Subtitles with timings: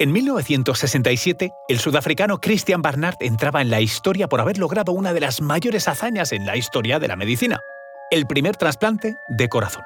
[0.00, 5.20] En 1967, el sudafricano Christian Barnard entraba en la historia por haber logrado una de
[5.20, 7.60] las mayores hazañas en la historia de la medicina,
[8.10, 9.82] el primer trasplante de corazón.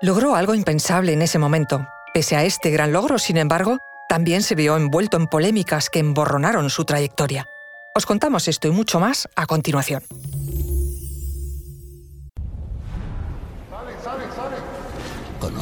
[0.00, 1.84] Logró algo impensable en ese momento.
[2.14, 3.78] Pese a este gran logro, sin embargo,
[4.08, 7.48] también se vio envuelto en polémicas que emborronaron su trayectoria.
[7.92, 10.04] Os contamos esto y mucho más a continuación.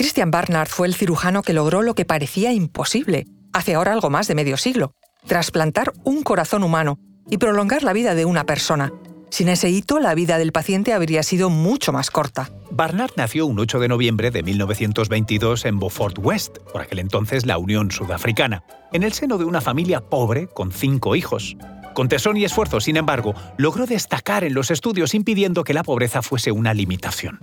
[0.00, 4.28] Christian Barnard fue el cirujano que logró lo que parecía imposible, hace ahora algo más
[4.28, 4.94] de medio siglo,
[5.26, 6.98] trasplantar un corazón humano
[7.28, 8.94] y prolongar la vida de una persona.
[9.28, 12.48] Sin ese hito, la vida del paciente habría sido mucho más corta.
[12.70, 17.58] Barnard nació un 8 de noviembre de 1922 en Beaufort West, por aquel entonces la
[17.58, 18.64] Unión Sudafricana,
[18.94, 21.58] en el seno de una familia pobre con cinco hijos.
[21.92, 26.22] Con tesón y esfuerzo, sin embargo, logró destacar en los estudios impidiendo que la pobreza
[26.22, 27.38] fuese una limitación.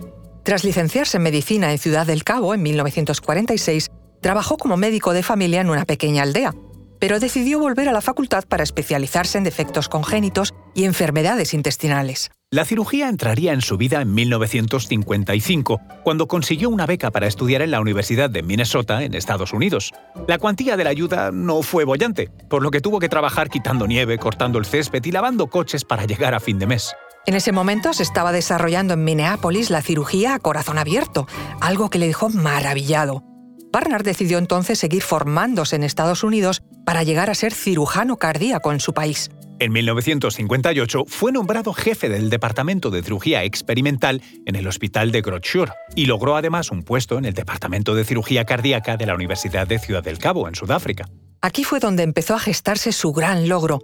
[0.48, 3.90] Tras licenciarse en medicina en Ciudad del Cabo en 1946,
[4.22, 6.54] trabajó como médico de familia en una pequeña aldea,
[6.98, 12.30] pero decidió volver a la facultad para especializarse en defectos congénitos y enfermedades intestinales.
[12.50, 17.70] La cirugía entraría en su vida en 1955, cuando consiguió una beca para estudiar en
[17.70, 19.92] la Universidad de Minnesota, en Estados Unidos.
[20.26, 23.86] La cuantía de la ayuda no fue bollante, por lo que tuvo que trabajar quitando
[23.86, 26.94] nieve, cortando el césped y lavando coches para llegar a fin de mes.
[27.26, 31.26] En ese momento se estaba desarrollando en Minneapolis la cirugía a corazón abierto,
[31.60, 33.22] algo que le dejó maravillado.
[33.70, 38.80] Barnard decidió entonces seguir formándose en Estados Unidos para llegar a ser cirujano cardíaco en
[38.80, 39.30] su país.
[39.60, 45.72] En 1958 fue nombrado jefe del Departamento de Cirugía Experimental en el Hospital de Grotschur
[45.96, 49.80] y logró además un puesto en el Departamento de Cirugía Cardíaca de la Universidad de
[49.80, 51.08] Ciudad del Cabo, en Sudáfrica.
[51.42, 53.80] Aquí fue donde empezó a gestarse su gran logro.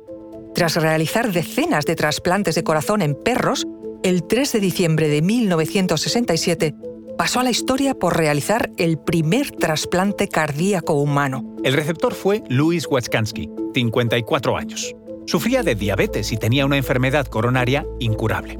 [0.55, 3.67] Tras realizar decenas de trasplantes de corazón en perros,
[4.05, 6.75] el 3 de diciembre de 1967
[7.19, 11.57] pasó a la historia por realizar el primer trasplante cardíaco humano.
[11.65, 14.95] El receptor fue Louis Watzkansky, 54 años.
[15.27, 18.57] Sufría de diabetes y tenía una enfermedad coronaria incurable.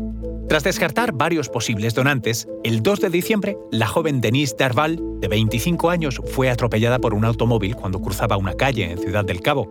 [0.49, 5.91] Tras descartar varios posibles donantes, el 2 de diciembre, la joven Denise Darval, de 25
[5.91, 9.71] años, fue atropellada por un automóvil cuando cruzaba una calle en Ciudad del Cabo.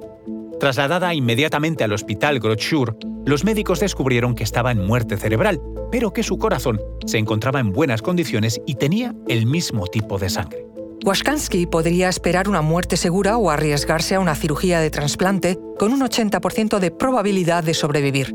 [0.64, 6.24] Trasladada inmediatamente al hospital Grotschur, los médicos descubrieron que estaba en muerte cerebral, pero que
[6.24, 10.66] su corazón se encontraba en buenas condiciones y tenía el mismo tipo de sangre.
[11.04, 16.00] Washkansky podría esperar una muerte segura o arriesgarse a una cirugía de trasplante con un
[16.00, 18.34] 80% de probabilidad de sobrevivir.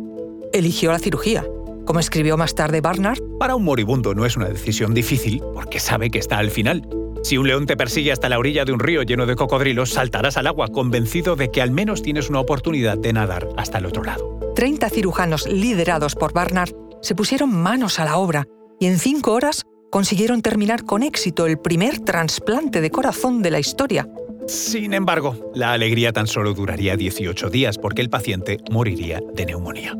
[0.53, 1.47] Eligió la cirugía.
[1.87, 6.11] Como escribió más tarde Barnard, para un moribundo no es una decisión difícil porque sabe
[6.11, 6.87] que está al final.
[7.23, 10.37] Si un león te persigue hasta la orilla de un río lleno de cocodrilos, saltarás
[10.37, 14.05] al agua convencido de que al menos tienes una oportunidad de nadar hasta el otro
[14.05, 14.39] lado.
[14.55, 18.47] 30 cirujanos liderados por Barnard se pusieron manos a la obra
[18.81, 23.59] y en cinco horas consiguieron terminar con éxito el primer trasplante de corazón de la
[23.59, 24.09] historia.
[24.47, 29.95] Sin embargo, la alegría tan solo duraría 18 días porque el paciente moriría de neumonía.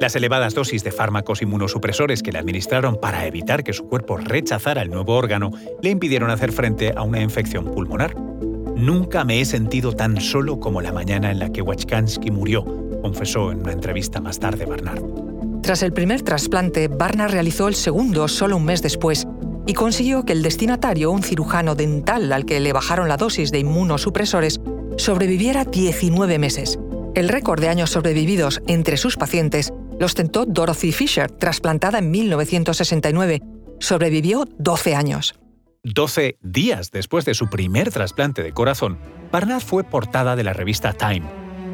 [0.00, 4.82] Las elevadas dosis de fármacos inmunosupresores que le administraron para evitar que su cuerpo rechazara
[4.82, 5.50] el nuevo órgano
[5.82, 8.14] le impidieron hacer frente a una infección pulmonar.
[8.76, 12.64] Nunca me he sentido tan solo como la mañana en la que Wachkansky murió,
[13.02, 15.02] confesó en una entrevista más tarde Barnard.
[15.62, 19.26] Tras el primer trasplante, Barnard realizó el segundo solo un mes después
[19.66, 23.58] y consiguió que el destinatario, un cirujano dental al que le bajaron la dosis de
[23.58, 24.60] inmunosupresores,
[24.96, 26.78] sobreviviera 19 meses.
[27.16, 33.42] El récord de años sobrevividos entre sus pacientes lo ostentó Dorothy Fisher, trasplantada en 1969.
[33.80, 35.34] Sobrevivió 12 años.
[35.84, 38.98] 12 días después de su primer trasplante de corazón,
[39.30, 41.26] Barnard fue portada de la revista Time.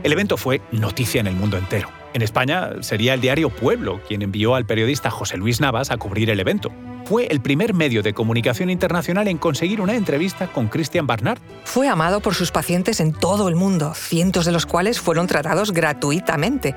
[0.02, 1.88] El evento fue noticia en el mundo entero.
[2.12, 6.31] En España sería el diario Pueblo quien envió al periodista José Luis Navas a cubrir
[6.31, 6.70] el evento.
[7.06, 11.40] Fue el primer medio de comunicación internacional en conseguir una entrevista con Christian Barnard.
[11.64, 15.72] Fue amado por sus pacientes en todo el mundo, cientos de los cuales fueron tratados
[15.72, 16.75] gratuitamente.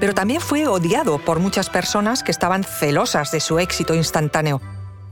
[0.00, 4.60] Pero también fue odiado por muchas personas que estaban celosas de su éxito instantáneo.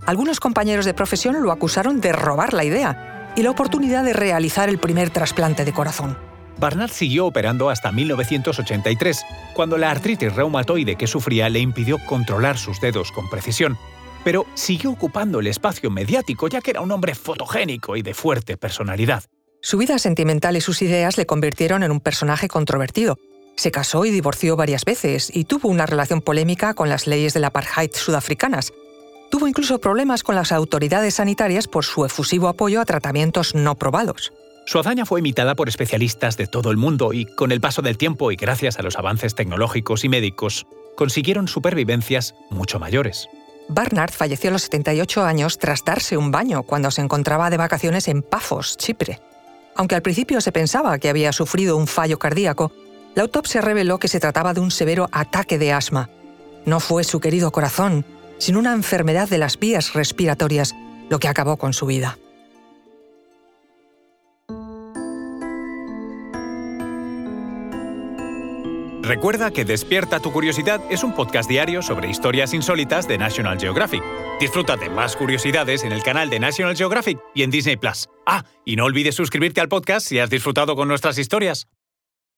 [0.06, 4.68] Algunos compañeros de profesión lo acusaron de robar la idea y la oportunidad de realizar
[4.68, 6.16] el primer trasplante de corazón.
[6.58, 12.80] Barnard siguió operando hasta 1983, cuando la artritis reumatoide que sufría le impidió controlar sus
[12.80, 13.76] dedos con precisión.
[14.24, 18.56] pero siguió ocupando el espacio mediático ya que era un hombre fotogénico y de fuerte
[18.56, 19.22] personalidad.
[19.62, 23.18] Su vida sentimental y sus ideas le convirtieron en un personaje controvertido.
[23.56, 27.44] Se casó y divorció varias veces y tuvo una relación polémica con las leyes del
[27.44, 28.72] apartheid sudafricanas.
[29.30, 34.32] Tuvo incluso problemas con las autoridades sanitarias por su efusivo apoyo a tratamientos no probados.
[34.66, 37.98] Su hazaña fue imitada por especialistas de todo el mundo y, con el paso del
[37.98, 40.66] tiempo y gracias a los avances tecnológicos y médicos,
[40.96, 43.28] consiguieron supervivencias mucho mayores.
[43.68, 48.08] Barnard falleció a los 78 años tras darse un baño cuando se encontraba de vacaciones
[48.08, 49.20] en Pafos, Chipre.
[49.76, 52.72] Aunque al principio se pensaba que había sufrido un fallo cardíaco,
[53.16, 56.10] la autopsia reveló que se trataba de un severo ataque de asma.
[56.66, 58.04] No fue su querido corazón,
[58.36, 60.74] sino una enfermedad de las vías respiratorias
[61.08, 62.18] lo que acabó con su vida.
[69.02, 74.02] Recuerda que Despierta tu Curiosidad es un podcast diario sobre historias insólitas de National Geographic.
[74.40, 78.08] Disfruta de más curiosidades en el canal de National Geographic y en Disney Plus.
[78.26, 81.66] Ah, y no olvides suscribirte al podcast si has disfrutado con nuestras historias.